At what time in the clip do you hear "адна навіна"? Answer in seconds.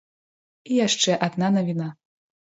1.27-1.93